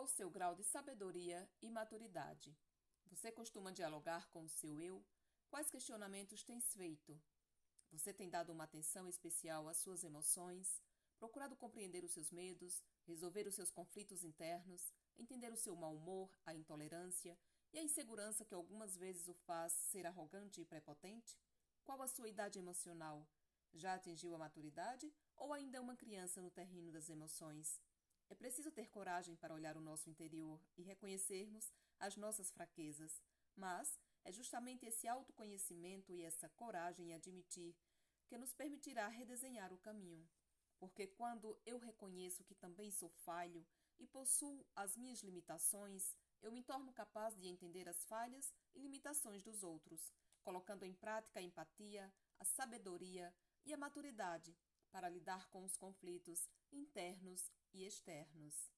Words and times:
Qual 0.00 0.06
o 0.06 0.16
seu 0.16 0.30
grau 0.30 0.54
de 0.54 0.64
sabedoria 0.64 1.46
e 1.60 1.70
maturidade? 1.70 2.56
Você 3.10 3.30
costuma 3.30 3.70
dialogar 3.70 4.30
com 4.30 4.44
o 4.44 4.48
seu 4.48 4.80
eu? 4.80 5.04
Quais 5.50 5.70
questionamentos 5.70 6.42
tens 6.42 6.72
feito? 6.72 7.20
Você 7.92 8.10
tem 8.10 8.30
dado 8.30 8.50
uma 8.50 8.64
atenção 8.64 9.06
especial 9.06 9.68
às 9.68 9.76
suas 9.76 10.02
emoções, 10.02 10.80
procurado 11.18 11.54
compreender 11.54 12.02
os 12.02 12.12
seus 12.12 12.30
medos, 12.32 12.82
resolver 13.04 13.46
os 13.46 13.54
seus 13.54 13.70
conflitos 13.70 14.24
internos, 14.24 14.90
entender 15.18 15.52
o 15.52 15.56
seu 15.64 15.76
mau 15.76 15.94
humor, 15.94 16.34
a 16.46 16.54
intolerância 16.54 17.38
e 17.70 17.78
a 17.78 17.82
insegurança 17.82 18.42
que 18.42 18.54
algumas 18.54 18.96
vezes 18.96 19.28
o 19.28 19.34
faz 19.34 19.74
ser 19.74 20.06
arrogante 20.06 20.62
e 20.62 20.64
prepotente? 20.64 21.38
Qual 21.84 22.00
a 22.00 22.08
sua 22.08 22.30
idade 22.30 22.58
emocional? 22.58 23.28
Já 23.74 23.96
atingiu 23.96 24.34
a 24.34 24.38
maturidade 24.38 25.12
ou 25.36 25.52
ainda 25.52 25.76
é 25.76 25.80
uma 25.80 25.94
criança 25.94 26.40
no 26.40 26.50
terreno 26.50 26.90
das 26.90 27.10
emoções? 27.10 27.78
É 28.30 28.34
preciso 28.36 28.70
ter 28.70 28.88
coragem 28.88 29.34
para 29.34 29.52
olhar 29.52 29.76
o 29.76 29.80
nosso 29.80 30.08
interior 30.08 30.62
e 30.76 30.82
reconhecermos 30.82 31.72
as 31.98 32.16
nossas 32.16 32.48
fraquezas, 32.52 33.20
mas 33.56 33.98
é 34.24 34.30
justamente 34.30 34.86
esse 34.86 35.08
autoconhecimento 35.08 36.14
e 36.14 36.22
essa 36.22 36.48
coragem 36.50 37.10
em 37.10 37.14
admitir 37.14 37.74
que 38.28 38.38
nos 38.38 38.54
permitirá 38.54 39.08
redesenhar 39.08 39.72
o 39.72 39.78
caminho. 39.78 40.30
Porque 40.78 41.08
quando 41.08 41.60
eu 41.66 41.76
reconheço 41.78 42.44
que 42.44 42.54
também 42.54 42.92
sou 42.92 43.10
falho 43.10 43.66
e 43.98 44.06
possuo 44.06 44.64
as 44.76 44.96
minhas 44.96 45.22
limitações, 45.22 46.16
eu 46.40 46.52
me 46.52 46.62
torno 46.62 46.92
capaz 46.92 47.36
de 47.36 47.48
entender 47.48 47.88
as 47.88 48.04
falhas 48.04 48.54
e 48.76 48.78
limitações 48.78 49.42
dos 49.42 49.64
outros, 49.64 50.14
colocando 50.40 50.84
em 50.84 50.94
prática 50.94 51.40
a 51.40 51.42
empatia, 51.42 52.10
a 52.38 52.44
sabedoria 52.44 53.34
e 53.66 53.74
a 53.74 53.76
maturidade 53.76 54.56
para 54.90 55.08
lidar 55.08 55.48
com 55.48 55.64
os 55.64 55.76
conflitos 55.76 56.48
internos 56.72 57.50
e 57.72 57.84
externos. 57.84 58.70